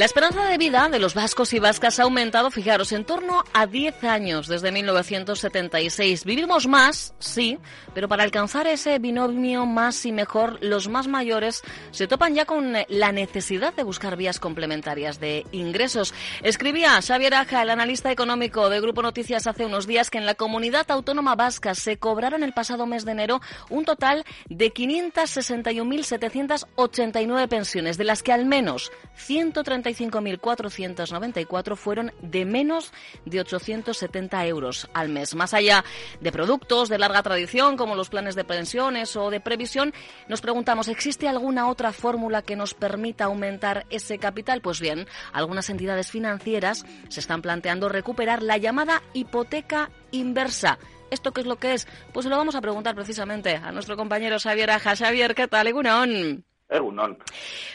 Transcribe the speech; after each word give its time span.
La 0.00 0.06
esperanza 0.06 0.46
de 0.46 0.56
vida 0.56 0.88
de 0.88 0.98
los 0.98 1.12
vascos 1.12 1.52
y 1.52 1.58
vascas 1.58 2.00
ha 2.00 2.04
aumentado, 2.04 2.50
fijaros, 2.50 2.92
en 2.92 3.04
torno 3.04 3.44
a 3.52 3.66
10 3.66 4.02
años 4.04 4.48
desde 4.48 4.72
1976. 4.72 6.24
Vivimos 6.24 6.66
más, 6.66 7.12
sí, 7.18 7.58
pero 7.92 8.08
para 8.08 8.22
alcanzar 8.22 8.66
ese 8.66 8.98
binomio 8.98 9.66
más 9.66 10.06
y 10.06 10.12
mejor, 10.12 10.56
los 10.62 10.88
más 10.88 11.06
mayores 11.06 11.60
se 11.90 12.06
topan 12.06 12.34
ya 12.34 12.46
con 12.46 12.72
la 12.88 13.12
necesidad 13.12 13.74
de 13.74 13.82
buscar 13.82 14.16
vías 14.16 14.40
complementarias 14.40 15.20
de 15.20 15.44
ingresos. 15.52 16.14
Escribía 16.42 17.02
Xavier 17.02 17.34
Aja, 17.34 17.60
el 17.60 17.68
analista 17.68 18.10
económico 18.10 18.70
de 18.70 18.80
Grupo 18.80 19.02
Noticias, 19.02 19.46
hace 19.46 19.66
unos 19.66 19.86
días 19.86 20.08
que 20.08 20.16
en 20.16 20.24
la 20.24 20.34
comunidad 20.34 20.90
autónoma 20.90 21.34
vasca 21.34 21.74
se 21.74 21.98
cobraron 21.98 22.42
el 22.42 22.54
pasado 22.54 22.86
mes 22.86 23.04
de 23.04 23.12
enero 23.12 23.42
un 23.68 23.84
total 23.84 24.24
de 24.48 24.72
561.789 24.72 27.48
pensiones, 27.48 27.98
de 27.98 28.04
las 28.04 28.22
que 28.22 28.32
al 28.32 28.46
menos 28.46 28.90
130 29.16 29.89
45.494 29.94 31.76
fueron 31.76 32.12
de 32.20 32.44
menos 32.44 32.92
de 33.24 33.40
870 33.40 34.46
euros 34.46 34.88
al 34.94 35.08
mes. 35.08 35.34
Más 35.34 35.54
allá 35.54 35.84
de 36.20 36.32
productos 36.32 36.88
de 36.88 36.98
larga 36.98 37.22
tradición 37.22 37.76
como 37.76 37.94
los 37.94 38.08
planes 38.08 38.34
de 38.34 38.44
pensiones 38.44 39.16
o 39.16 39.30
de 39.30 39.40
previsión, 39.40 39.92
nos 40.28 40.40
preguntamos, 40.40 40.88
¿existe 40.88 41.28
alguna 41.28 41.68
otra 41.68 41.92
fórmula 41.92 42.42
que 42.42 42.56
nos 42.56 42.74
permita 42.74 43.24
aumentar 43.24 43.86
ese 43.90 44.18
capital? 44.18 44.60
Pues 44.60 44.80
bien, 44.80 45.06
algunas 45.32 45.70
entidades 45.70 46.10
financieras 46.10 46.84
se 47.08 47.20
están 47.20 47.42
planteando 47.42 47.88
recuperar 47.88 48.42
la 48.42 48.56
llamada 48.56 49.02
hipoteca 49.12 49.90
inversa. 50.10 50.78
¿Esto 51.10 51.32
qué 51.32 51.40
es 51.40 51.46
lo 51.46 51.56
que 51.56 51.74
es? 51.74 51.88
Pues 52.12 52.26
lo 52.26 52.36
vamos 52.36 52.54
a 52.54 52.60
preguntar 52.60 52.94
precisamente 52.94 53.56
a 53.56 53.72
nuestro 53.72 53.96
compañero 53.96 54.38
Xavier 54.38 54.70
Aja. 54.70 54.94
Xavier, 54.94 55.34
¿qué 55.34 55.48
tal? 55.48 55.66
Egunon. 55.66 56.49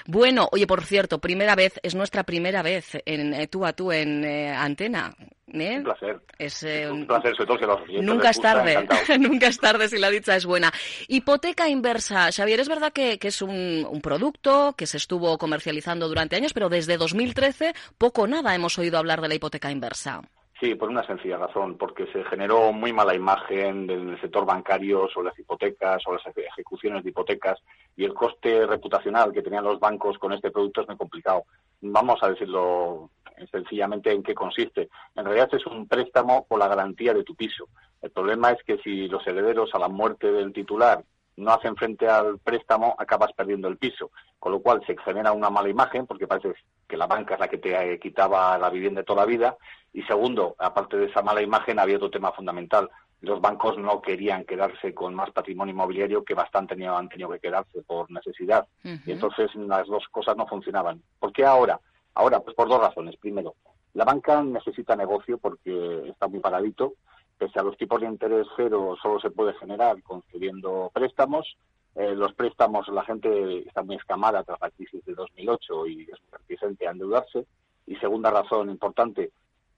Bueno, 0.05 0.47
oye, 0.51 0.65
por 0.67 0.83
cierto, 0.83 1.19
primera 1.19 1.55
vez, 1.55 1.79
es 1.83 1.95
nuestra 1.95 2.23
primera 2.23 2.61
vez 2.61 2.97
en 3.05 3.33
eh, 3.33 3.47
tú 3.47 3.65
a 3.65 3.73
tú 3.73 3.91
en 3.91 4.23
eh, 4.23 4.49
antena. 4.49 5.13
¿eh? 5.47 5.77
Un 5.77 5.83
placer. 5.83 6.21
Es, 6.37 6.63
un 6.63 7.05
placer, 7.05 7.35
sobre 7.35 7.47
todo 7.47 7.57
si 7.57 7.65
los 7.65 8.03
Nunca 8.03 8.29
es 8.29 8.41
tarde, 8.41 8.87
nunca 9.19 9.47
es 9.47 9.57
tarde 9.59 9.89
si 9.89 9.97
la 9.97 10.09
dicha 10.09 10.35
es 10.35 10.45
buena. 10.45 10.71
Hipoteca 11.07 11.67
inversa, 11.69 12.31
Xavier, 12.31 12.59
es 12.59 12.69
verdad 12.69 12.93
que, 12.93 13.19
que 13.19 13.29
es 13.29 13.41
un, 13.41 13.85
un, 13.89 14.01
producto 14.01 14.75
que 14.77 14.87
se 14.87 14.97
estuvo 14.97 15.37
comercializando 15.37 16.07
durante 16.07 16.35
años, 16.35 16.53
pero 16.53 16.69
desde 16.69 16.97
2013 16.97 17.73
poco 17.97 18.23
o 18.23 18.27
nada 18.27 18.55
hemos 18.55 18.77
oído 18.79 18.97
hablar 18.97 19.21
de 19.21 19.27
la 19.27 19.35
hipoteca 19.35 19.71
inversa. 19.71 20.21
Sí, 20.57 20.73
por 20.75 20.87
una 20.87 21.05
sencilla 21.05 21.37
razón, 21.37 21.77
porque 21.77 22.07
se 22.13 22.23
generó 22.23 22.71
muy 22.71 22.93
mala 22.93 23.13
imagen 23.13 23.89
en 23.89 24.09
el 24.09 24.21
sector 24.21 24.45
bancario 24.45 25.05
sobre 25.09 25.29
las 25.29 25.39
hipotecas 25.39 26.01
o 26.07 26.13
las 26.13 26.23
ejecuciones 26.27 27.03
de 27.03 27.09
hipotecas 27.09 27.59
y 27.97 28.05
el 28.05 28.13
coste 28.13 28.65
reputacional 28.65 29.33
que 29.33 29.41
tenían 29.41 29.65
los 29.65 29.81
bancos 29.81 30.17
con 30.17 30.31
este 30.31 30.51
producto 30.51 30.81
es 30.81 30.87
muy 30.87 30.95
complicado. 30.95 31.43
Vamos 31.81 32.23
a 32.23 32.29
decirlo 32.29 33.09
sencillamente 33.51 34.13
en 34.13 34.23
qué 34.23 34.33
consiste. 34.33 34.87
En 35.13 35.25
realidad 35.25 35.49
es 35.51 35.65
un 35.65 35.89
préstamo 35.89 36.45
por 36.47 36.57
la 36.57 36.69
garantía 36.69 37.13
de 37.13 37.25
tu 37.25 37.35
piso. 37.35 37.67
El 38.01 38.11
problema 38.11 38.51
es 38.51 38.63
que 38.63 38.77
si 38.77 39.09
los 39.09 39.27
herederos 39.27 39.71
a 39.73 39.79
la 39.79 39.89
muerte 39.89 40.31
del 40.31 40.53
titular 40.53 41.03
no 41.37 41.51
hacen 41.51 41.75
frente 41.75 42.07
al 42.07 42.39
préstamo, 42.39 42.95
acabas 42.97 43.33
perdiendo 43.33 43.67
el 43.67 43.77
piso. 43.77 44.11
Con 44.39 44.51
lo 44.51 44.59
cual 44.59 44.83
se 44.85 44.95
genera 44.97 45.31
una 45.31 45.49
mala 45.49 45.69
imagen 45.69 46.05
porque 46.05 46.27
parece 46.27 46.53
que 46.87 46.97
la 46.97 47.07
banca 47.07 47.33
es 47.33 47.39
la 47.39 47.47
que 47.47 47.57
te 47.57 47.99
quitaba 47.99 48.57
la 48.57 48.69
vivienda 48.69 49.03
toda 49.03 49.21
la 49.21 49.27
vida. 49.27 49.57
Y 49.93 50.03
segundo, 50.03 50.55
aparte 50.59 50.97
de 50.97 51.05
esa 51.05 51.21
mala 51.21 51.41
imagen, 51.41 51.79
había 51.79 51.97
otro 51.97 52.11
tema 52.11 52.31
fundamental. 52.31 52.89
Los 53.21 53.41
bancos 53.41 53.77
no 53.77 54.01
querían 54.01 54.45
quedarse 54.45 54.93
con 54.93 55.15
más 55.15 55.31
patrimonio 55.31 55.73
inmobiliario 55.73 56.23
que 56.23 56.33
bastante 56.33 56.75
han 56.85 57.09
tenido 57.09 57.29
que 57.29 57.39
quedarse 57.39 57.81
por 57.81 58.11
necesidad. 58.11 58.67
Y 58.83 59.11
entonces 59.11 59.53
las 59.55 59.87
dos 59.87 60.07
cosas 60.09 60.37
no 60.37 60.45
funcionaban. 60.45 61.01
¿Por 61.19 61.33
qué 61.33 61.45
ahora? 61.45 61.79
Ahora, 62.13 62.39
pues 62.39 62.55
por 62.55 62.69
dos 62.69 62.81
razones. 62.81 63.15
Primero, 63.17 63.55
la 63.93 64.05
banca 64.05 64.43
necesita 64.43 64.95
negocio 64.95 65.37
porque 65.37 66.09
está 66.09 66.27
muy 66.27 66.39
paradito 66.39 66.93
pese 67.37 67.59
a 67.59 67.63
los 67.63 67.77
tipos 67.77 68.01
de 68.01 68.07
interés 68.07 68.47
cero, 68.55 68.95
solo 69.01 69.19
se 69.19 69.29
puede 69.29 69.53
generar 69.53 70.01
concediendo 70.03 70.91
préstamos. 70.93 71.57
Eh, 71.95 72.13
los 72.13 72.33
préstamos, 72.33 72.87
la 72.89 73.03
gente 73.03 73.59
está 73.59 73.81
muy 73.81 73.95
escamada 73.95 74.43
tras 74.43 74.59
la 74.59 74.69
crisis 74.69 75.03
de 75.05 75.13
2008 75.13 75.87
y 75.87 76.03
es 76.03 76.19
reticente 76.31 76.87
a 76.87 76.91
endeudarse. 76.91 77.45
Y 77.87 77.95
segunda 77.97 78.31
razón 78.31 78.69
importante, 78.69 79.31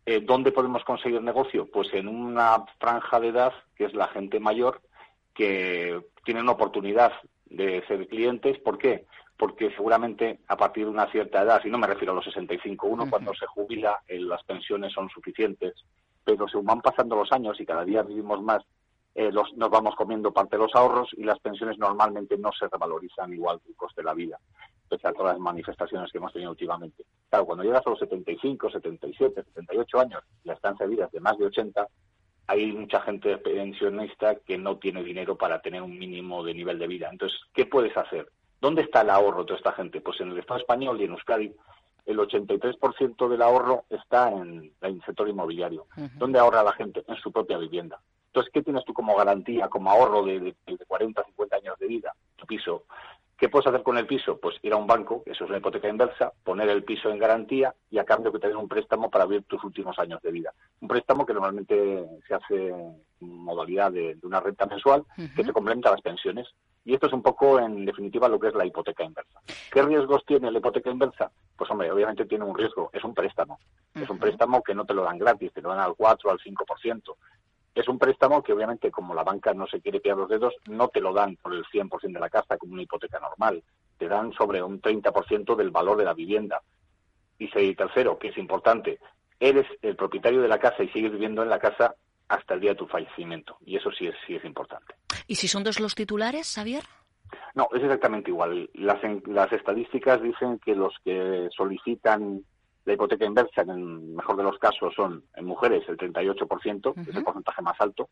eh, 0.05 0.21
¿dónde 0.21 0.51
podemos 0.51 0.83
conseguir 0.83 1.21
negocio? 1.21 1.67
Pues 1.71 1.93
en 1.93 2.07
una 2.07 2.63
franja 2.79 3.19
de 3.19 3.27
edad 3.27 3.53
que 3.75 3.85
es 3.85 3.93
la 3.93 4.07
gente 4.07 4.39
mayor 4.39 4.81
que 5.33 6.01
tiene 6.25 6.41
una 6.41 6.53
oportunidad 6.53 7.11
de 7.45 7.85
ser 7.87 8.07
clientes. 8.07 8.57
¿Por 8.59 8.77
qué? 8.77 9.05
Porque 9.37 9.69
seguramente 9.71 10.39
a 10.47 10.57
partir 10.57 10.85
de 10.85 10.91
una 10.91 11.11
cierta 11.11 11.43
edad, 11.43 11.61
y 11.63 11.69
no 11.69 11.77
me 11.77 11.87
refiero 11.87 12.13
a 12.13 12.15
los 12.15 12.25
65, 12.25 12.87
uno 12.87 13.09
cuando 13.09 13.33
se 13.35 13.45
jubila, 13.45 14.01
eh, 14.07 14.19
las 14.19 14.43
pensiones 14.43 14.93
son 14.93 15.09
suficientes 15.09 15.75
pero 16.27 16.45
según 16.49 16.65
van 16.65 16.81
pasando 16.81 17.15
los 17.15 17.31
años 17.31 17.57
y 17.57 17.65
cada 17.65 17.85
día 17.85 18.03
vivimos 18.03 18.41
más, 18.41 18.61
eh, 19.15 19.31
nos 19.31 19.69
vamos 19.69 19.95
comiendo 19.95 20.33
parte 20.33 20.57
de 20.57 20.63
los 20.63 20.75
ahorros 20.75 21.09
y 21.13 21.23
las 21.23 21.39
pensiones 21.39 21.77
normalmente 21.77 22.37
no 22.37 22.51
se 22.51 22.67
revalorizan 22.67 23.31
igual 23.31 23.61
que 23.61 23.69
el 23.69 23.77
coste 23.77 24.01
de 24.01 24.05
la 24.07 24.13
vida, 24.13 24.37
pese 24.89 25.07
a 25.07 25.13
todas 25.13 25.33
las 25.33 25.39
manifestaciones 25.39 26.11
que 26.11 26.17
hemos 26.17 26.33
tenido 26.33 26.51
últimamente. 26.51 27.05
Claro, 27.29 27.45
cuando 27.45 27.63
llegas 27.63 27.81
a 27.87 27.89
los 27.91 27.99
75, 27.99 28.69
77, 28.69 29.41
78 29.41 29.99
años 30.01 30.21
la 30.43 30.53
estancia 30.53 30.85
de 30.85 30.93
vida 30.93 31.05
es 31.05 31.11
de 31.13 31.21
más 31.21 31.37
de 31.37 31.45
80, 31.45 31.87
hay 32.47 32.73
mucha 32.73 32.99
gente 33.03 33.37
pensionista 33.37 34.35
que 34.35 34.57
no 34.57 34.77
tiene 34.77 35.03
dinero 35.03 35.37
para 35.37 35.61
tener 35.61 35.81
un 35.81 35.97
mínimo 35.97 36.43
de 36.43 36.53
nivel 36.53 36.77
de 36.77 36.87
vida. 36.87 37.07
Entonces, 37.09 37.39
¿qué 37.53 37.67
puedes 37.67 37.95
hacer? 37.95 38.27
¿Dónde 38.59 38.81
está 38.81 38.99
el 39.01 39.11
ahorro 39.11 39.39
de 39.39 39.45
toda 39.45 39.57
esta 39.59 39.71
gente? 39.71 40.01
Pues 40.01 40.19
en 40.19 40.31
el 40.31 40.39
Estado 40.39 40.59
español 40.59 40.99
y 40.99 41.05
en 41.05 41.11
Euskadi 41.11 41.55
el 42.07 42.17
83% 42.17 43.27
del 43.27 43.41
ahorro 43.41 43.83
está 43.89 44.31
en 44.31 44.71
el 44.81 45.01
sector 45.05 45.29
inmobiliario. 45.29 45.85
¿Dónde 46.15 46.39
ahorra 46.39 46.63
la 46.63 46.71
gente? 46.71 47.03
En 47.07 47.15
su 47.17 47.31
propia 47.31 47.57
vivienda. 47.57 47.99
Entonces, 48.27 48.51
¿qué 48.53 48.61
tienes 48.61 48.85
tú 48.85 48.93
como 48.93 49.15
garantía, 49.15 49.67
como 49.67 49.91
ahorro 49.91 50.23
de, 50.23 50.39
de, 50.39 50.55
de 50.65 50.85
40, 50.85 51.23
50 51.23 51.55
años 51.55 51.79
de 51.79 51.87
vida? 51.87 52.13
Tu 52.35 52.45
piso. 52.45 52.83
¿Qué 53.37 53.49
puedes 53.49 53.67
hacer 53.67 53.83
con 53.83 53.97
el 53.97 54.07
piso? 54.07 54.39
Pues 54.39 54.55
ir 54.63 54.73
a 54.73 54.77
un 54.77 54.87
banco, 54.87 55.21
eso 55.27 55.43
es 55.43 55.49
una 55.49 55.59
hipoteca 55.59 55.87
inversa, 55.87 56.33
poner 56.43 56.69
el 56.69 56.83
piso 56.83 57.11
en 57.11 57.19
garantía 57.19 57.73
y 57.91 57.99
a 57.99 58.03
cambio 58.03 58.31
que 58.31 58.39
te 58.39 58.47
den 58.47 58.57
un 58.57 58.67
préstamo 58.67 59.11
para 59.11 59.27
vivir 59.27 59.43
tus 59.43 59.63
últimos 59.63 59.99
años 59.99 60.19
de 60.23 60.31
vida. 60.31 60.53
Un 60.81 60.87
préstamo 60.87 61.23
que 61.23 61.33
normalmente 61.33 62.03
se 62.27 62.33
hace 62.33 62.69
en 62.69 63.03
modalidad 63.19 63.91
de, 63.91 64.17
una 64.23 64.39
renta 64.39 64.65
mensual 64.65 65.03
que 65.35 65.43
te 65.43 65.53
complementa 65.53 65.91
las 65.91 66.01
pensiones. 66.01 66.47
Y 66.87 66.93
esto 66.93 67.07
es 67.07 67.13
un 67.13 67.21
poco, 67.21 67.59
en 67.59 67.83
definitiva, 67.83 68.29
lo 68.29 68.39
que 68.39 68.47
es 68.47 68.53
la 68.53 68.65
hipoteca 68.65 69.03
inversa. 69.03 69.41
¿Qué 69.69 69.81
riesgos 69.81 70.23
tiene 70.25 70.49
la 70.49 70.59
hipoteca 70.59 70.89
inversa? 70.89 71.29
Pues, 71.57 71.69
hombre, 71.69 71.91
obviamente 71.91 72.25
tiene 72.25 72.45
un 72.45 72.57
riesgo. 72.57 72.89
Es 72.93 73.03
un 73.03 73.13
préstamo. 73.13 73.59
Es 73.93 74.09
un 74.09 74.17
préstamo 74.17 74.63
que 74.63 74.73
no 74.73 74.85
te 74.85 74.93
lo 74.93 75.03
dan 75.03 75.17
gratis, 75.17 75.51
te 75.51 75.61
lo 75.61 75.67
dan 75.67 75.81
al 75.81 75.95
4, 75.95 76.31
al 76.31 76.39
5%. 76.39 77.15
Es 77.75 77.89
un 77.89 77.99
préstamo 77.99 78.41
que 78.41 78.53
obviamente 78.53 78.89
como 78.89 79.13
la 79.13 79.25
banca 79.25 79.53
no 79.53 79.67
se 79.67 79.81
quiere 79.81 79.99
pillar 79.99 80.15
los 80.15 80.29
dedos, 80.29 80.55
no 80.69 80.87
te 80.87 81.01
lo 81.01 81.11
dan 81.11 81.35
por 81.35 81.53
el 81.53 81.65
100% 81.65 82.13
de 82.13 82.19
la 82.21 82.29
casa 82.29 82.57
como 82.57 82.71
una 82.71 82.83
hipoteca 82.83 83.19
normal, 83.19 83.61
te 83.97 84.07
dan 84.07 84.31
sobre 84.31 84.63
un 84.63 84.81
30% 84.81 85.57
del 85.57 85.71
valor 85.71 85.97
de 85.97 86.05
la 86.05 86.13
vivienda. 86.13 86.61
Y 87.37 87.49
tercero, 87.75 88.17
que 88.17 88.29
es 88.29 88.37
importante, 88.37 88.97
eres 89.41 89.67
el 89.81 89.97
propietario 89.97 90.41
de 90.41 90.47
la 90.47 90.57
casa 90.57 90.83
y 90.83 90.87
sigues 90.87 91.11
viviendo 91.11 91.43
en 91.43 91.49
la 91.49 91.59
casa 91.59 91.95
hasta 92.29 92.53
el 92.53 92.61
día 92.61 92.71
de 92.71 92.77
tu 92.77 92.87
fallecimiento. 92.87 93.57
Y 93.65 93.75
eso 93.75 93.91
sí 93.91 94.07
es, 94.07 94.15
sí 94.25 94.35
es 94.35 94.45
importante. 94.45 94.95
¿Y 95.27 95.35
si 95.35 95.47
son 95.47 95.63
dos 95.63 95.79
los 95.79 95.95
titulares, 95.95 96.53
Xavier? 96.53 96.83
No, 97.53 97.67
es 97.73 97.83
exactamente 97.83 98.31
igual. 98.31 98.69
Las, 98.73 98.99
las 99.25 99.51
estadísticas 99.51 100.21
dicen 100.21 100.59
que 100.59 100.75
los 100.75 100.93
que 101.03 101.49
solicitan 101.55 102.43
la 102.85 102.93
hipoteca 102.93 103.25
inversa, 103.25 103.63
en 103.63 103.69
el 103.69 103.85
mejor 103.85 104.37
de 104.37 104.43
los 104.43 104.57
casos, 104.57 104.93
son 104.95 105.23
en 105.35 105.45
mujeres 105.45 105.83
el 105.89 105.97
38%, 105.97 106.93
que 106.93 107.01
es 107.01 107.15
el 107.15 107.23
porcentaje 107.23 107.61
más 107.61 107.75
alto, 107.79 108.09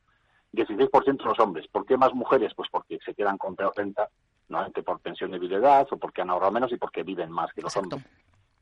16% 0.52 1.24
los 1.24 1.40
hombres. 1.40 1.68
¿Por 1.68 1.86
qué 1.86 1.96
más 1.96 2.14
mujeres? 2.14 2.54
Pues 2.54 2.70
porque 2.70 3.00
se 3.06 3.14
quedan 3.14 3.38
con 3.38 3.56
peor 3.56 3.72
renta, 3.76 4.10
normalmente 4.50 4.84
por 4.84 5.00
pensión 5.00 5.32
de 5.32 5.38
edad 5.38 5.88
o 5.92 5.98
porque 5.98 6.22
han 6.22 6.30
ahorrado 6.30 6.52
menos 6.52 6.72
y 6.74 6.78
porque 6.78 7.04
viven 7.04 7.32
más 7.32 7.54
que 7.54 7.62
los 7.62 7.76
hombres 7.78 8.04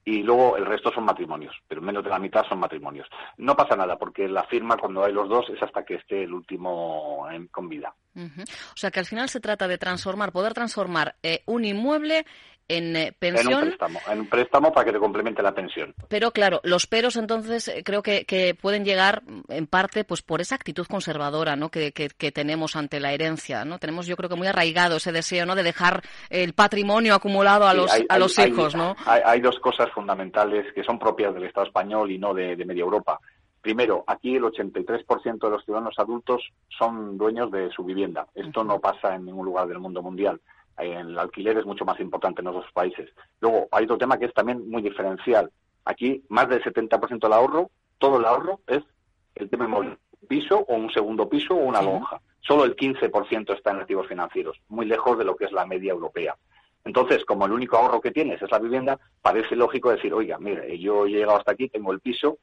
y 0.06 0.22
luego 0.24 0.58
el 0.58 0.66
resto 0.66 0.92
son 0.94 1.06
matrimonios, 1.06 1.56
pero 1.68 1.82
menos 1.82 2.04
de 2.04 2.10
la 2.10 2.20
mitad 2.20 2.44
son 2.48 2.60
matrimonios. 2.60 3.08
No 3.38 3.56
pasa 3.56 3.76
nada, 3.76 3.98
porque 3.98 4.28
la 4.28 4.44
firma 4.44 4.78
cuando 4.78 5.04
hay 5.04 5.14
los 5.14 5.30
dos 5.30 5.50
es 5.50 5.62
hasta 5.62 5.84
que 5.86 5.96
esté 5.96 6.24
el 6.24 6.34
último 6.34 7.28
en, 7.32 7.48
con 7.48 7.70
vida. 7.70 7.94
O 8.16 8.76
sea 8.78 8.92
que 8.92 9.00
al 9.00 9.06
final 9.06 9.28
se 9.30 9.40
trata 9.40 9.68
de 9.68 9.78
transformar, 9.78 10.32
poder 10.32 10.54
transformar 10.54 11.16
eh, 11.24 11.42
un 11.48 11.66
inmueble 11.66 12.26
en 12.68 12.95
eh, 12.95 13.15
pensión. 13.18 13.51
En 13.51 13.57
un, 13.57 13.63
préstamo, 13.68 14.00
en 14.12 14.19
un 14.19 14.27
préstamo 14.27 14.74
para 14.74 14.86
que 14.86 14.94
te 14.94 15.00
complemente 15.00 15.42
la 15.42 15.54
pensión. 15.54 15.94
Pero 16.07 16.31
claro, 16.31 16.62
los 16.63 16.88
peros 16.88 17.15
entonces 17.15 17.68
eh, 17.68 17.83
creo 17.83 18.01
que, 18.01 18.25
que 18.25 18.56
pueden 18.56 18.86
llegar 18.86 19.24
en 19.50 19.68
parte 19.68 20.04
pues 20.04 20.21
por 20.21 20.42
esa 20.42 20.56
actitud 20.56 20.86
conservadora 20.88 21.56
¿no? 21.56 21.69
que, 21.69 21.92
que, 21.92 22.31
tenemos 22.31 22.75
ante 22.75 23.00
la 23.00 23.13
herencia. 23.13 23.65
¿no? 23.65 23.80
Tenemos 23.80 24.07
yo 24.07 24.15
creo 24.15 24.30
que 24.30 24.36
muy 24.36 24.48
arraigado 24.48 24.98
ese 24.98 25.12
deseo 25.12 25.45
¿no? 25.45 25.56
de 25.56 25.63
dejar 25.63 26.01
el 26.30 26.54
patrimonio 26.54 27.15
acumulado 27.15 27.68
a 27.68 27.74
los, 27.74 27.92
a 28.07 28.18
los 28.18 28.38
hijos. 28.39 28.75
¿no? 28.75 28.95
Hay, 29.06 29.42
dos 29.42 29.60
cosas 29.60 29.89
fundamentales 29.92 30.71
que 30.74 30.83
son 30.83 30.98
propias 30.98 31.33
del 31.33 31.44
Estado 31.44 31.68
español 31.68 32.12
y 32.12 32.18
no 32.18 32.33
de, 32.33 32.56
de 32.56 32.65
media 32.65 32.81
Europa. 32.81 33.19
Primero, 33.63 34.04
aquí 34.07 34.36
el 34.36 34.44
83% 34.44 35.39
de 35.39 35.50
los 35.50 35.63
ciudadanos 35.63 35.95
adultos 35.98 36.42
son 36.77 37.18
dueños 37.18 37.50
de 37.50 37.69
su 37.71 37.83
vivienda. 37.86 38.27
Esto 38.36 38.62
no 38.62 38.80
pasa 38.80 39.15
en 39.15 39.24
ningún 39.24 39.45
lugar 39.45 39.69
del 39.69 39.80
mundo 39.80 40.01
mundial. 40.01 40.42
El 40.78 41.18
alquiler 41.18 41.58
es 41.58 41.66
mucho 41.66 41.86
más 41.86 42.00
importante 42.00 42.42
en 42.42 42.48
otros 42.48 42.72
países. 42.74 43.10
Luego, 43.40 43.68
hay 43.72 43.86
otro 43.86 43.98
tema 43.98 44.18
que 44.18 44.25
es 44.25 44.34
también 44.34 44.70
muy 44.70 44.81
diferencial. 44.81 45.52
Aquí, 45.86 46.24
más 46.30 46.50
del 46.50 46.64
70% 46.64 47.20
del 47.20 47.34
ahorro, 47.34 47.70
todo 47.98 48.20
el 48.20 48.25
ahorro 48.25 48.62
es 48.68 48.84
el 49.36 49.50
tema 49.50 49.66
inmobiliario, 49.66 50.00
piso 50.28 50.66
o 50.68 50.75
un 50.75 50.92
segundo 50.92 51.30
piso 51.30 51.54
o 51.54 51.58
una 51.58 51.81
lonja. 51.81 52.22
Solo 52.42 52.66
el 52.66 52.75
15% 52.75 53.56
está 53.56 53.72
en 53.72 53.78
activos 53.78 54.08
financieros, 54.08 54.60
muy 54.68 54.86
lejos 54.86 55.18
de 55.18 55.25
lo 55.25 55.36
que 55.36 55.46
es 55.46 55.52
la 55.52 55.66
media 55.66 55.92
europea. 55.92 56.36
Entonces, 56.86 57.24
como 57.24 57.46
el 57.46 57.54
único 57.54 57.78
ahorro 57.78 58.02
que 58.02 58.12
tienes 58.12 58.42
es 58.42 58.52
la 58.52 58.60
vivienda, 58.60 59.00
parece 59.22 59.56
lógico 59.56 59.92
decir, 59.92 60.14
oiga, 60.14 60.38
mire, 60.38 60.78
yo 60.78 61.06
he 61.06 61.12
llegado 61.12 61.38
hasta 61.38 61.54
aquí, 61.54 61.70
tengo 61.70 61.94
el 61.94 62.02
piso, 62.02 62.40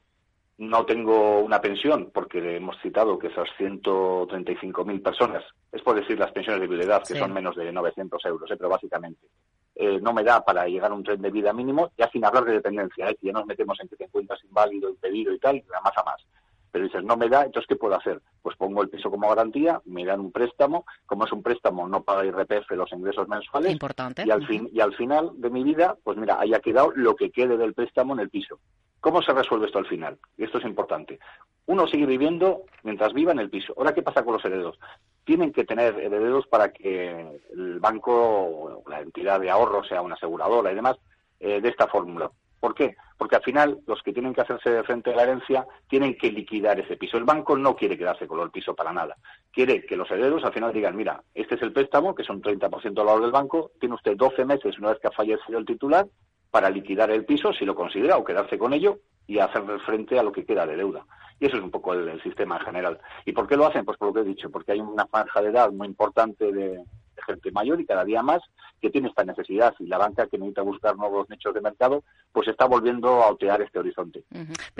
no 0.61 0.85
tengo 0.85 1.41
una 1.41 1.59
pensión, 1.59 2.11
porque 2.12 2.57
hemos 2.57 2.77
citado 2.83 3.19
que 3.19 3.29
esas 3.29 3.49
135.000 3.59 5.03
personas, 5.03 5.43
es 5.73 5.81
por 5.81 5.99
decir 5.99 6.19
las 6.19 6.33
pensiones 6.33 6.61
de 6.61 6.67
viudedad, 6.67 7.03
que 7.03 7.19
son 7.19 7.33
menos 7.33 7.57
de 7.57 7.73
900 7.73 8.23
euros, 8.27 8.51
¿eh? 8.51 8.57
pero 8.59 8.69
básicamente, 8.69 9.27
eh, 9.75 9.99
no 10.03 10.12
me 10.12 10.23
da 10.23 10.45
para 10.45 10.67
llegar 10.67 10.91
a 10.91 10.95
un 10.95 11.03
tren 11.03 11.23
de 11.23 11.31
vida 11.31 11.55
mínimo, 11.55 11.93
ya 11.97 12.11
sin 12.11 12.27
hablar 12.27 12.45
de 12.45 12.53
dependencia, 12.53 13.09
¿eh? 13.09 13.17
que 13.19 13.29
ya 13.29 13.33
nos 13.33 13.47
metemos 13.47 13.81
en 13.81 13.89
que 13.89 13.97
te 13.97 14.05
encuentras 14.05 14.45
inválido, 14.45 14.91
impedido 14.91 15.33
y 15.33 15.39
tal, 15.39 15.62
más 15.83 15.97
a 15.97 16.05
más 16.05 16.27
pero 16.73 16.85
dices, 16.85 17.03
no 17.03 17.17
me 17.17 17.29
da, 17.29 17.43
entonces 17.43 17.67
¿qué 17.67 17.77
puedo 17.77 17.97
hacer? 17.97 18.23
Pues 18.43 18.56
pongo 18.56 18.83
el 18.83 18.89
piso 18.89 19.11
como 19.11 19.29
garantía, 19.29 19.81
me 19.87 20.05
dan 20.05 20.21
un 20.21 20.31
préstamo, 20.31 20.85
como 21.06 21.25
es 21.25 21.33
un 21.33 21.43
préstamo 21.43 21.89
no 21.89 22.03
paga 22.03 22.25
IRPF 22.25 22.71
los 22.71 22.93
ingresos 22.93 23.29
mensuales. 23.29 23.73
Importante. 23.73 24.25
Y 24.25 24.31
al, 24.31 24.47
fin, 24.47 24.69
y 24.73 24.81
al 24.81 24.95
final 24.95 25.33
de 25.35 25.51
mi 25.51 25.65
vida, 25.65 25.97
pues 26.03 26.17
mira, 26.17 26.39
haya 26.39 26.61
quedado 26.61 26.93
lo 26.95 27.17
que 27.17 27.31
quede 27.31 27.56
del 27.56 27.75
préstamo 27.75 28.15
en 28.15 28.21
el 28.21 28.31
piso. 28.31 28.61
¿Cómo 29.00 29.23
se 29.23 29.32
resuelve 29.32 29.67
esto 29.67 29.79
al 29.79 29.87
final? 29.87 30.19
Esto 30.37 30.58
es 30.58 30.64
importante. 30.64 31.19
Uno 31.67 31.87
sigue 31.87 32.06
viviendo 32.06 32.64
mientras 32.82 33.14
viva 33.14 33.32
en 33.32 33.38
el 33.38 33.49
piso. 33.49 33.73
Ahora, 33.76 33.94
¿qué 33.94 34.02
pasa 34.02 34.23
con 34.23 34.35
los 34.35 34.44
herederos? 34.44 34.79
Tienen 35.25 35.52
que 35.52 35.64
tener 35.64 35.99
herederos 35.99 36.47
para 36.47 36.73
que 36.73 37.41
el 37.52 37.81
banco, 37.81 38.82
la 38.88 39.00
entidad 39.00 39.41
de 39.41 39.50
ahorro, 39.50 39.85
sea 39.85 40.02
una 40.02 40.17
aseguradora 40.17 40.70
y 40.70 40.75
demás, 40.75 40.99
eh, 41.38 41.61
de 41.61 41.69
esta 41.69 41.87
fórmula. 41.87 42.31
¿Por 42.61 42.75
qué? 42.75 42.94
Porque 43.17 43.37
al 43.37 43.43
final 43.43 43.79
los 43.87 44.02
que 44.02 44.12
tienen 44.12 44.35
que 44.35 44.43
hacerse 44.43 44.82
frente 44.82 45.12
a 45.12 45.17
la 45.17 45.23
herencia 45.23 45.67
tienen 45.88 46.17
que 46.19 46.31
liquidar 46.31 46.79
ese 46.79 46.99
piso. 46.99 47.17
El 47.17 47.25
banco 47.25 47.56
no 47.56 47.75
quiere 47.75 47.96
quedarse 47.96 48.26
con 48.26 48.41
el 48.41 48.50
piso 48.50 48.75
para 48.75 48.93
nada. 48.93 49.17
Quiere 49.50 49.87
que 49.87 49.96
los 49.96 50.11
herederos 50.11 50.44
al 50.44 50.53
final 50.53 50.73
digan, 50.73 50.94
mira, 50.94 51.23
este 51.35 51.55
es 51.55 51.62
el 51.62 51.73
préstamo, 51.73 52.14
que 52.14 52.25
son 52.25 52.43
30% 52.43 52.82
del 52.82 53.06
valor 53.06 53.23
del 53.23 53.32
banco, 53.32 53.70
tiene 53.81 53.94
usted 53.94 54.14
12 54.14 54.44
meses 54.44 54.79
una 54.79 54.91
vez 54.91 54.99
que 55.00 55.08
ha 55.08 55.12
fallecido 55.12 55.58
el 55.58 55.64
titular 55.64 56.06
para 56.50 56.70
liquidar 56.70 57.11
el 57.11 57.25
piso, 57.25 57.52
si 57.52 57.64
lo 57.64 57.75
considera, 57.75 58.17
o 58.17 58.25
quedarse 58.25 58.58
con 58.58 58.73
ello 58.73 58.99
y 59.26 59.38
hacer 59.38 59.62
frente 59.87 60.19
a 60.19 60.23
lo 60.23 60.32
que 60.32 60.44
queda 60.44 60.67
de 60.67 60.76
deuda. 60.76 61.06
Y 61.38 61.47
eso 61.47 61.56
es 61.56 61.62
un 61.62 61.70
poco 61.70 61.94
el, 61.94 62.20
sistema 62.23 62.58
en 62.58 62.64
general. 62.64 62.99
¿Y 63.25 63.32
por 63.32 63.47
qué 63.47 63.56
lo 63.56 63.67
hacen? 63.67 63.85
Pues 63.85 63.97
por 63.97 64.08
lo 64.08 64.14
que 64.14 64.20
he 64.20 64.25
dicho, 64.25 64.50
porque 64.50 64.73
hay 64.73 64.81
una 64.81 65.06
franja 65.06 65.41
de 65.41 65.50
edad 65.50 65.70
muy 65.73 65.87
importante 65.87 66.52
de, 66.52 66.85
gente 67.22 67.50
mayor 67.50 67.81
y 67.81 67.87
cada 67.87 68.05
día 68.05 68.22
más 68.22 68.43
que 68.81 68.90
tiene 68.90 69.08
esta 69.08 69.25
necesidad 69.25 69.75
y 69.78 69.87
la 69.87 69.99
banca 69.99 70.26
que 70.26 70.38
necesita 70.38 70.62
buscar 70.62 70.96
nuevos 70.96 71.28
nichos 71.28 71.55
de 71.55 71.61
mercado, 71.61 72.02
pues 72.32 72.49
está 72.49 72.67
volviendo 72.67 73.22
a 73.22 73.31
otear 73.31 73.61
este 73.62 73.78
horizonte. 73.78 74.25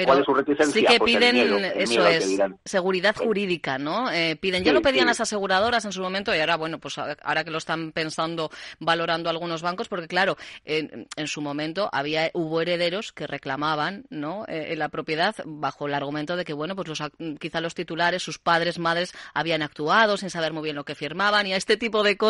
¿Cuál 0.05 0.21
es 0.21 0.25
su 0.25 0.35
reticencia? 0.35 0.81
Sí 0.81 0.87
que 0.87 0.99
pues 0.99 1.13
piden, 1.13 1.65
eso 1.77 2.07
es, 2.07 2.41
seguridad 2.65 3.15
jurídica, 3.17 3.79
¿no? 3.79 4.11
Eh, 4.11 4.37
piden, 4.37 4.65
ya 4.65 4.73
lo 4.73 4.83
pedían 4.83 5.07
las 5.07 5.21
aseguradoras 5.21 5.85
en 5.85 5.93
su 5.93 6.01
momento 6.01 6.35
y 6.35 6.39
ahora, 6.39 6.57
bueno, 6.57 6.79
pues 6.79 6.99
ahora 6.99 7.45
que 7.45 7.51
lo 7.51 7.59
están 7.59 7.93
pensando, 7.93 8.51
valorando 8.79 9.29
algunos 9.29 9.63
bancos, 9.63 9.89
porque 9.89 10.09
claro, 10.09 10.37
en, 10.65 11.09
su 11.27 11.43
momento 11.43 11.89
había 11.93 12.31
hubo 12.35 12.61
herederos 12.61 13.13
que 13.13 13.27
reclamaban, 13.27 14.05
¿no? 14.11 14.45
Eh, 14.49 14.75
la 14.77 14.89
propiedad 14.89 15.35
bajo 15.45 15.87
el 15.87 15.95
argumento 15.95 16.37
de 16.37 16.45
que, 16.45 16.53
bueno, 16.53 16.75
pues 16.75 16.89
los, 16.89 17.03
quizá 17.39 17.61
los 17.61 17.75
titulares, 17.75 18.23
sus 18.23 18.39
padres, 18.39 18.79
madres, 18.79 19.13
habían 19.35 19.63
actuado 19.63 20.17
sin 20.17 20.31
saber 20.31 20.53
muy 20.53 20.63
bien 20.63 20.77
lo 20.77 20.85
que 20.85 20.95
firmaban 20.95 21.47
y 21.47 21.53
a 21.53 21.57
este 21.57 21.77
tipo 21.77 22.03
de 22.03 22.17
cosas, 22.17 22.30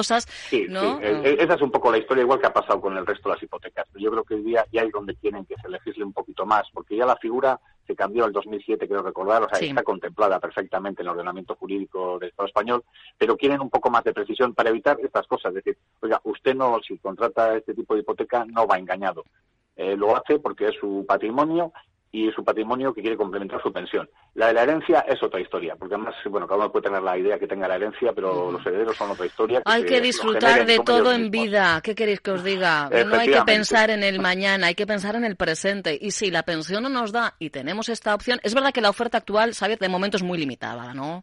¿no? 0.69 0.99
Sí. 0.99 1.05
Esa 1.25 1.55
es 1.55 1.63
un 1.63 1.71
poco 1.71 1.91
la 1.91 1.99
historia, 1.99 2.23
igual 2.23 2.41
que 2.41 2.47
ha 2.47 2.53
pasado 2.53 2.81
con 2.81 2.97
el 2.97 3.07
resto 3.07 3.29
de 3.29 3.35
las 3.35 3.43
hipotecas. 3.43 3.87
Yo 3.95 4.11
creo 4.11 4.25
que 4.25 4.35
hoy 4.35 4.43
día 4.43 4.65
ya 4.73 4.83
hay 4.83 4.91
donde 4.91 5.17
quieren 5.17 5.45
que 5.45 5.57
se 5.57 5.69
legisle 5.69 6.05
un 6.05 6.13
poquito 6.13 6.47
más, 6.47 6.67
porque 6.73 6.97
ya 6.97 7.07
la 7.07 7.17
figura 7.17 7.61
se 7.87 7.97
cambió 7.97 8.25
en 8.27 8.33
2007, 8.33 8.87
creo 8.87 9.03
recordar, 9.03 9.43
o 9.43 9.49
sea, 9.49 9.59
está 9.59 9.83
contemplada 9.83 10.39
perfectamente 10.39 11.03
en 11.03 11.09
el 11.09 11.13
ordenamiento 11.13 11.57
jurídico 11.57 12.19
del 12.19 12.31
Estado 12.31 12.47
español, 12.47 12.85
pero 13.19 13.37
quieren 13.37 13.61
un 13.61 13.71
poco 13.71 13.91
más 13.91 14.05
de 14.05 14.13
precisión 14.13 14.55
para 14.55 14.71
evitar 14.71 14.99
estas 15.03 15.27
cosas. 15.27 15.51
Es 15.51 15.65
decir, 15.65 15.79
oiga, 16.01 16.21
usted 16.25 16.55
no, 16.55 16.81
si 16.87 16.99
contrata 16.99 17.57
este 17.57 17.75
tipo 17.75 17.95
de 17.95 18.01
hipoteca, 18.01 18.45
no 18.45 18.67
va 18.67 18.79
engañado. 18.79 19.25
Eh, 19.77 19.97
lo 19.97 20.17
hace 20.17 20.39
porque 20.39 20.69
es 20.69 20.77
su 20.79 21.05
patrimonio 21.09 21.73
y 22.13 22.31
su 22.33 22.45
patrimonio 22.45 22.93
que 22.93 23.03
quiere 23.03 23.17
complementar 23.17 23.63
su 23.63 23.73
pensión. 23.73 24.09
La 24.35 24.49
de 24.49 24.55
la 24.55 24.63
herencia 24.63 25.01
es 25.01 25.23
otra 25.23 25.41
historia, 25.41 25.77
porque 25.77 25.95
además, 25.95 26.15
bueno, 26.29 26.47
cada 26.47 26.61
uno 26.61 26.73
puede 26.73 26.85
tener 26.85 27.03
la 27.03 27.17
idea 27.17 27.39
que 27.39 27.47
tenga 27.47 27.69
la 27.69 27.77
herencia, 27.77 28.13
pero 28.13 28.51
los 28.51 28.65
herederos 28.67 28.97
son 28.97 29.11
otra 29.11 29.27
historia. 29.27 29.63
hay 29.65 29.85
que 29.85 30.01
disfrutar 30.01 30.67
de 30.67 30.81
todo 30.81 31.13
en 31.13 31.31
vida. 31.31 31.81
¿Qué 31.83 31.95
queréis 31.95 32.21
que 32.21 32.33
os 32.33 32.43
diga? 32.43 32.91
No 33.07 33.17
hay 33.17 33.31
que 33.31 33.43
pensar 33.43 33.91
en 33.91 34.03
el 34.03 34.21
mañana, 34.21 34.69
hay 34.69 34.75
que 34.75 34.87
pensar 34.87 35.15
en 35.17 35.25
el 35.25 35.37
presente. 35.37 35.97
Y 36.01 36.11
si 36.11 36.31
la 36.31 36.43
pensión 36.43 36.83
no 36.83 36.89
nos 36.89 37.13
da 37.13 37.35
y 37.39 37.51
tenemos 37.51 37.89
esta 37.89 38.15
opción, 38.15 38.41
es 38.43 38.55
verdad 38.55 38.73
que 38.73 38.81
la 38.81 38.91
oferta 38.91 39.19
actual, 39.19 39.55
¿sabes? 39.55 39.79
De 39.79 39.89
momento 39.89 40.17
es 40.17 40.23
muy 40.23 40.39
limitada, 40.39 40.93
¿no? 40.95 41.23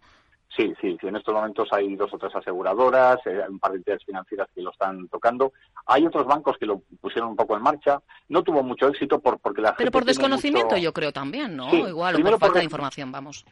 Sí, 0.57 0.73
sí, 0.81 0.97
sí, 0.99 1.07
en 1.07 1.15
estos 1.15 1.35
momentos 1.35 1.69
hay 1.71 1.95
dos 1.95 2.11
o 2.11 2.17
tres 2.17 2.35
aseguradoras, 2.35 3.19
eh, 3.27 3.43
hay 3.43 3.49
un 3.49 3.59
par 3.59 3.71
de 3.71 3.77
entidades 3.77 4.03
financieras 4.03 4.47
que 4.55 4.63
lo 4.63 4.71
están 4.71 5.07
tocando. 5.07 5.53
Hay 5.85 6.03
otros 6.03 6.25
bancos 6.25 6.57
que 6.57 6.65
lo 6.65 6.81
pusieron 6.99 7.29
un 7.29 7.35
poco 7.35 7.55
en 7.55 7.61
marcha. 7.61 8.01
No 8.29 8.41
tuvo 8.41 8.63
mucho 8.63 8.87
éxito 8.87 9.19
por, 9.19 9.37
porque 9.37 9.61
la 9.61 9.75
Pero 9.75 9.91
por 9.91 10.03
desconocimiento 10.03 10.75
yo 10.75 10.91
creo 10.91 11.13
también, 11.13 11.55
¿no? 11.55 11.71
Igual, 11.71 12.15
o 12.15 12.23
por 12.23 12.39
falta 12.39 12.57
de 12.57 12.65
información, 12.65 13.11
vamos. 13.11 13.45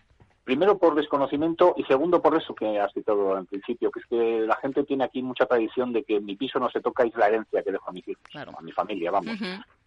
Primero 0.46 0.78
por 0.78 0.94
desconocimiento 0.94 1.74
y 1.76 1.84
segundo 1.86 2.22
por 2.22 2.38
eso 2.38 2.54
que 2.54 2.80
has 2.80 2.94
citado 2.94 3.36
en 3.36 3.48
principio, 3.48 3.90
que 3.90 4.00
es 4.00 4.06
que 4.06 4.42
la 4.42 4.56
gente 4.58 4.84
tiene 4.84 5.04
aquí 5.04 5.24
mucha 5.24 5.48
tradición 5.48 5.92
de 5.92 6.04
que 6.04 6.20
mi 6.20 6.36
piso 6.36 6.60
no 6.60 6.70
se 6.70 6.82
toca 6.82 7.04
y 7.04 7.10
es 7.10 7.16
la 7.16 7.30
herencia 7.30 7.64
que 7.64 7.72
dejo 7.72 7.90
a 7.90 7.92
mis 7.92 8.08
hijos, 8.08 8.24
a 8.36 8.62
mi 8.62 8.72
familia, 8.72 9.10
vamos. 9.10 9.38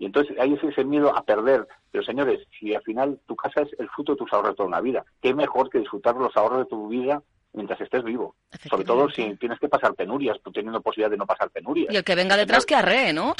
Y 0.00 0.06
entonces 0.06 0.37
hay 0.38 0.58
ese 0.60 0.84
miedo 0.84 1.16
a 1.16 1.22
perder. 1.22 1.66
Pero 1.93 2.02
señores, 2.02 2.40
si 2.58 2.75
al 2.75 2.82
final 2.82 3.20
tu 3.26 3.37
casa 3.37 3.62
es 3.62 3.69
el 3.78 3.88
fruto 3.90 4.12
de 4.12 4.19
tus 4.19 4.32
ahorros 4.32 4.50
de 4.50 4.56
toda 4.56 4.69
una 4.69 4.81
vida, 4.81 5.05
qué 5.22 5.32
mejor 5.32 5.70
que 5.70 5.78
disfrutar 5.78 6.16
los 6.16 6.37
ahorros 6.37 6.58
de 6.58 6.66
tu 6.66 6.88
vida 6.88 7.22
mientras 7.52 7.81
estés 7.81 8.02
vivo. 8.02 8.34
Sobre 8.69 8.84
todo 8.84 9.08
si 9.10 9.37
tienes 9.37 9.60
que 9.60 9.69
pasar 9.69 9.94
penurias, 9.94 10.38
tú 10.43 10.50
teniendo 10.50 10.81
posibilidad 10.81 11.10
de 11.10 11.19
no 11.19 11.26
pasar 11.26 11.50
penurias. 11.50 11.93
Y 11.93 11.96
el 11.96 12.05
que 12.05 12.16
venga 12.16 12.37
detrás 12.37 12.66
que 12.66 12.75
arree, 12.75 13.12
¿no? 13.12 13.34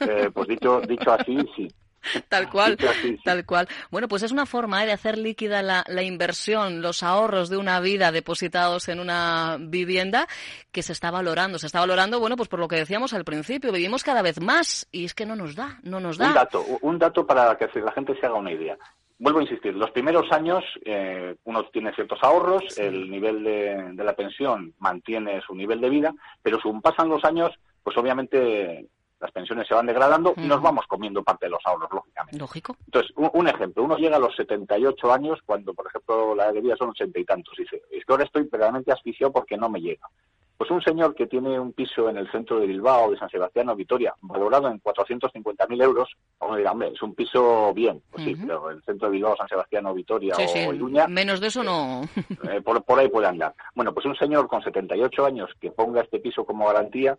Eh, 0.00 0.30
pues 0.32 0.48
dicho, 0.48 0.80
dicho 0.80 1.12
así, 1.12 1.36
sí. 1.54 1.68
Tal 2.28 2.50
cual, 2.50 2.76
tal 3.24 3.46
cual. 3.46 3.68
Bueno, 3.90 4.08
pues 4.08 4.22
es 4.22 4.32
una 4.32 4.46
forma 4.46 4.82
¿eh? 4.82 4.86
de 4.86 4.92
hacer 4.92 5.18
líquida 5.18 5.62
la, 5.62 6.02
inversión, 6.02 6.82
los 6.82 7.02
ahorros 7.02 7.48
de 7.48 7.56
una 7.56 7.80
vida 7.80 8.10
depositados 8.12 8.88
en 8.88 9.00
una 9.00 9.56
vivienda 9.60 10.26
que 10.72 10.82
se 10.82 10.92
está 10.92 11.10
valorando. 11.10 11.58
Se 11.58 11.66
está 11.66 11.80
valorando, 11.80 12.18
bueno, 12.20 12.36
pues 12.36 12.48
por 12.48 12.58
lo 12.58 12.68
que 12.68 12.76
decíamos 12.76 13.12
al 13.14 13.24
principio, 13.24 13.72
vivimos 13.72 14.02
cada 14.02 14.22
vez 14.22 14.40
más 14.40 14.88
y 14.90 15.04
es 15.04 15.14
que 15.14 15.26
no 15.26 15.36
nos 15.36 15.54
da, 15.54 15.78
no 15.82 16.00
nos 16.00 16.18
da. 16.18 16.28
Un 16.28 16.34
dato, 16.34 16.64
un 16.80 16.98
dato 16.98 17.26
para 17.26 17.56
que 17.56 17.68
la 17.80 17.92
gente 17.92 18.18
se 18.18 18.26
haga 18.26 18.34
una 18.34 18.52
idea. 18.52 18.76
Vuelvo 19.18 19.38
a 19.38 19.42
insistir, 19.42 19.74
los 19.74 19.92
primeros 19.92 20.30
años 20.32 20.64
eh, 20.84 21.36
uno 21.44 21.64
tiene 21.66 21.94
ciertos 21.94 22.18
ahorros, 22.22 22.76
el 22.76 23.08
nivel 23.08 23.44
de, 23.44 23.92
de 23.92 24.04
la 24.04 24.14
pensión 24.14 24.74
mantiene 24.80 25.40
su 25.42 25.54
nivel 25.54 25.80
de 25.80 25.90
vida, 25.90 26.12
pero 26.42 26.60
según 26.60 26.82
pasan 26.82 27.08
los 27.08 27.24
años, 27.24 27.52
pues 27.84 27.96
obviamente 27.96 28.88
las 29.22 29.30
pensiones 29.30 29.68
se 29.68 29.74
van 29.74 29.86
degradando 29.86 30.34
y 30.36 30.48
nos 30.48 30.60
vamos 30.60 30.84
comiendo 30.88 31.22
parte 31.22 31.46
de 31.46 31.50
los 31.50 31.60
ahorros, 31.64 31.88
lógicamente. 31.92 32.38
Lógico. 32.38 32.76
Entonces, 32.86 33.12
un, 33.16 33.46
ejemplo, 33.46 33.84
uno 33.84 33.96
llega 33.96 34.16
a 34.16 34.18
los 34.18 34.34
78 34.34 35.12
años 35.12 35.38
cuando, 35.46 35.72
por 35.74 35.86
ejemplo, 35.86 36.34
la 36.34 36.50
de 36.50 36.60
vida 36.60 36.74
son 36.76 36.88
ochenta 36.90 37.20
y 37.20 37.24
tantos 37.24 37.54
y 37.56 37.62
dice, 37.62 37.82
es 37.92 38.04
que 38.04 38.12
ahora 38.12 38.24
estoy 38.24 38.48
realmente 38.50 38.90
asfixiado 38.90 39.32
porque 39.32 39.56
no 39.56 39.68
me 39.68 39.80
llega. 39.80 40.08
Pues 40.56 40.72
un 40.72 40.82
señor 40.82 41.14
que 41.14 41.28
tiene 41.28 41.58
un 41.58 41.72
piso 41.72 42.08
en 42.08 42.16
el 42.16 42.30
centro 42.32 42.58
de 42.58 42.66
Bilbao, 42.66 43.12
de 43.12 43.16
San 43.16 43.30
Sebastián 43.30 43.68
o 43.68 43.76
Vitoria, 43.76 44.12
valorado 44.22 44.68
en 44.68 44.80
450.000 44.82 45.82
euros, 45.82 46.08
uno 46.40 46.56
dirá, 46.56 46.72
hombre, 46.72 46.88
es 46.88 47.02
un 47.02 47.14
piso 47.14 47.72
bien. 47.74 48.02
Pues 48.10 48.24
sí, 48.24 48.34
pero 48.34 48.70
el 48.70 48.82
centro 48.82 49.06
de 49.06 49.12
Bilbao, 49.12 49.36
San 49.36 49.48
Sebastián 49.48 49.86
o 49.86 49.94
Vitoria 49.94 50.34
o 50.36 50.72
Iruña... 50.72 51.06
Menos 51.06 51.40
de 51.40 51.46
eso 51.46 51.62
no... 51.62 52.02
Eh, 52.50 52.60
por, 52.60 52.82
por 52.82 52.98
ahí 52.98 53.08
puede 53.08 53.28
andar. 53.28 53.54
Bueno, 53.74 53.94
pues 53.94 54.04
un 54.04 54.16
señor 54.16 54.48
con 54.48 54.62
78 54.62 55.24
años 55.24 55.50
que 55.60 55.70
ponga 55.70 56.00
este 56.00 56.18
piso 56.18 56.44
como 56.44 56.66
garantía, 56.66 57.16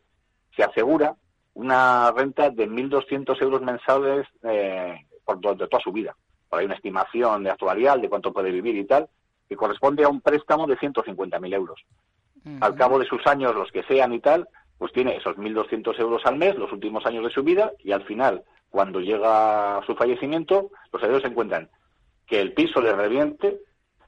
se 0.56 0.64
asegura 0.64 1.16
una 1.54 2.12
renta 2.12 2.50
de 2.50 2.68
1.200 2.68 3.42
euros 3.42 3.62
mensuales 3.62 4.28
eh, 4.44 5.06
por 5.24 5.40
de 5.40 5.68
toda 5.68 5.84
su 5.84 5.92
vida. 5.92 6.16
Por 6.50 6.60
ahí 6.60 6.66
una 6.66 6.76
estimación 6.76 7.44
de 7.44 7.52
actuarial 7.52 8.02
de 8.02 8.10
cuánto 8.10 8.34
puede 8.34 8.52
vivir 8.52 8.76
y 8.76 8.86
tal, 8.86 9.08
que 9.48 9.56
corresponde 9.56 10.04
a 10.04 10.10
un 10.10 10.22
préstamo 10.22 10.68
de 10.68 10.78
150.000 10.78 11.54
euros. 11.54 11.80
Al 12.60 12.76
cabo 12.76 13.00
de 13.00 13.06
sus 13.06 13.26
años, 13.26 13.56
los 13.56 13.72
que 13.72 13.84
sean 13.84 14.14
y 14.14 14.20
tal, 14.20 14.50
pues 14.78 14.92
tiene 14.92 15.16
esos 15.16 15.38
1.200 15.38 15.98
euros 16.00 16.26
al 16.26 16.38
mes, 16.38 16.58
los 16.58 16.72
últimos 16.74 17.06
años 17.06 17.24
de 17.24 17.30
su 17.30 17.42
vida, 17.42 17.72
y 17.80 17.94
al 17.94 18.04
final, 18.04 18.44
cuando 18.70 19.00
llega 19.00 19.82
su 19.86 19.96
fallecimiento, 19.96 20.72
los 20.92 21.02
herederos 21.02 21.24
se 21.24 21.30
encuentran 21.30 21.70
que 22.28 22.42
el 22.42 22.54
piso 22.54 22.82
le 22.82 22.94
reviente 22.94 23.60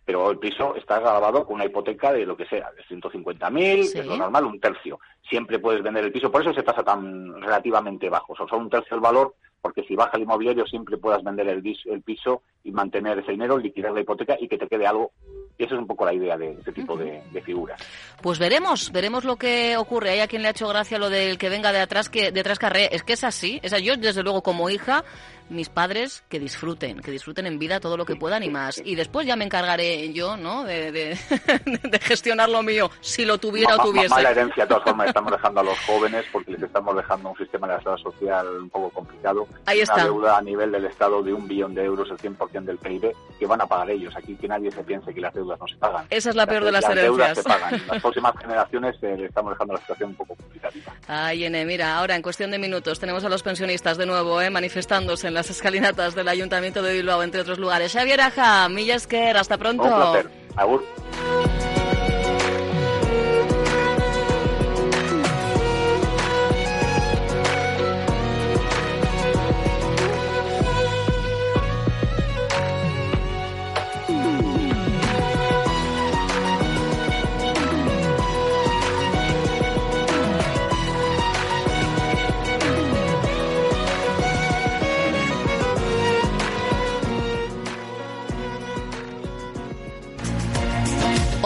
pero 0.05 0.29
el 0.29 0.37
piso 0.37 0.75
está 0.75 0.99
grabado 0.99 1.45
con 1.45 1.55
una 1.55 1.65
hipoteca 1.65 2.13
de 2.13 2.25
lo 2.25 2.37
que 2.37 2.45
sea, 2.45 2.69
de 2.71 2.83
150.000, 2.83 3.91
que 3.91 3.99
es 3.99 4.05
lo 4.05 4.15
normal, 4.15 4.45
un 4.45 4.59
tercio. 4.59 4.99
Siempre 5.27 5.57
puedes 5.57 5.81
vender 5.81 6.05
el 6.05 6.11
piso, 6.11 6.31
por 6.31 6.41
eso 6.41 6.53
se 6.53 6.63
tasa 6.63 6.83
tan 6.83 7.41
relativamente 7.41 8.07
bajo, 8.07 8.33
o 8.33 8.47
sea, 8.47 8.57
un 8.57 8.69
tercio 8.69 8.95
del 8.95 9.01
valor, 9.01 9.33
porque 9.61 9.83
si 9.83 9.95
baja 9.95 10.17
el 10.17 10.23
inmobiliario 10.23 10.67
siempre 10.67 10.97
puedas 10.97 11.23
vender 11.23 11.47
el, 11.47 11.63
el 11.85 12.01
piso 12.03 12.43
y 12.63 12.71
mantener 12.71 13.17
ese 13.17 13.31
dinero, 13.31 13.57
liquidar 13.57 13.93
la 13.93 14.01
hipoteca 14.01 14.37
y 14.39 14.47
que 14.47 14.59
te 14.59 14.67
quede 14.67 14.85
algo 14.85 15.11
y 15.57 15.63
esa 15.63 15.75
es 15.75 15.79
un 15.79 15.87
poco 15.87 16.05
la 16.05 16.13
idea 16.13 16.37
de 16.37 16.51
este 16.51 16.71
tipo 16.73 16.97
de, 16.97 17.21
figuras. 17.43 17.81
Pues 18.21 18.39
veremos, 18.39 18.91
veremos 18.91 19.23
lo 19.23 19.37
que 19.37 19.77
ocurre. 19.77 20.09
Hay 20.11 20.19
a 20.19 20.27
quien 20.27 20.41
le 20.41 20.49
ha 20.49 20.51
hecho 20.51 20.67
gracia 20.67 20.99
lo 20.99 21.09
del 21.09 21.37
que 21.37 21.49
venga 21.49 21.71
de 21.71 21.79
atrás 21.79 22.09
que 22.09 22.31
detrás 22.31 22.59
carré. 22.59 22.89
Es 22.91 23.03
que 23.03 23.13
es 23.13 23.23
así. 23.23 23.61
O 23.63 23.69
sea, 23.69 23.79
yo 23.79 23.95
desde 23.95 24.23
luego 24.23 24.41
como 24.41 24.69
hija 24.69 25.05
mis 25.49 25.69
padres 25.69 26.23
que 26.29 26.39
disfruten, 26.39 26.99
que 26.99 27.11
disfruten 27.11 27.45
en 27.45 27.59
vida 27.59 27.79
todo 27.79 27.97
lo 27.97 28.05
que 28.05 28.15
puedan 28.15 28.43
y 28.43 28.49
más. 28.49 28.81
Y 28.83 28.95
después 28.95 29.27
ya 29.27 29.35
me 29.35 29.45
encargaré 29.45 30.11
yo, 30.13 30.37
¿no? 30.37 30.63
De, 30.63 30.91
de, 30.91 31.15
gestionar 32.01 32.49
lo 32.49 32.63
mío, 32.63 32.89
si 33.01 33.25
lo 33.25 33.37
tuviera 33.37 33.75
o 33.75 33.83
tuviese. 33.83 34.09
Mala 34.09 34.31
herencia, 34.31 34.63
de 34.63 34.69
todas 34.69 34.83
formas, 34.83 35.07
estamos 35.07 35.31
dejando 35.31 35.59
a 35.61 35.63
los 35.63 35.79
jóvenes 35.81 36.25
porque 36.31 36.51
les 36.51 36.63
estamos 36.63 36.95
dejando 36.95 37.29
un 37.29 37.37
sistema 37.37 37.67
de 37.67 37.73
la 37.73 37.79
seguridad 37.79 38.03
social 38.03 38.47
un 38.61 38.69
poco 38.69 38.89
complicado. 38.89 39.47
Ahí 39.65 39.81
está. 39.81 39.95
Una 39.95 40.03
deuda 40.03 40.37
a 40.37 40.41
nivel 40.41 40.71
del 40.71 40.85
Estado 40.85 41.21
de 41.23 41.33
un 41.33 41.47
billón 41.47 41.75
de 41.75 41.83
euros, 41.83 42.09
el 42.09 42.17
100% 42.17 42.63
del 42.63 42.77
PIB, 42.77 43.13
que 43.39 43.45
van 43.45 43.61
a 43.61 43.65
pagar 43.65 43.89
ellos. 43.89 44.15
Aquí 44.15 44.35
que 44.35 44.47
nadie 44.47 44.71
se 44.71 44.83
piense 44.83 45.13
que 45.13 45.21
las 45.21 45.33
deudas 45.33 45.59
no 45.59 45.67
se 45.67 45.75
pagan. 45.75 46.05
Esa 46.09 46.29
es 46.29 46.35
la 46.35 46.47
peor 46.47 46.63
de 46.63 46.71
las, 46.71 46.83
las 46.83 46.91
herencias. 46.91 47.17
Deudas 47.17 47.37
se 47.37 47.43
pagan. 47.43 47.81
Las 47.87 48.01
próximas 48.01 48.33
generaciones 48.39 48.95
eh, 49.01 49.25
estamos 49.27 49.53
dejando 49.53 49.73
la 49.73 49.79
situación 49.79 50.09
un 50.09 50.15
poco 50.15 50.35
complicada. 50.35 50.73
Ay, 51.07 51.45
Ene, 51.45 51.65
mira, 51.65 51.97
ahora 51.97 52.15
en 52.15 52.21
cuestión 52.21 52.51
de 52.51 52.57
minutos 52.57 52.99
tenemos 52.99 53.23
a 53.23 53.29
los 53.29 53.43
pensionistas 53.43 53.97
de 53.97 54.05
nuevo 54.05 54.41
eh, 54.41 54.49
manifestándose 54.49 55.27
en 55.27 55.34
las 55.35 55.49
escalinatas 55.51 56.15
del 56.15 56.27
Ayuntamiento 56.27 56.81
de 56.81 56.93
Bilbao, 56.93 57.21
entre 57.21 57.41
otros 57.41 57.59
lugares. 57.59 57.91
Xavier 57.93 58.21
Aja, 58.21 58.67
Millasker, 58.69 59.37
hasta 59.37 59.57
pronto. 59.57 59.83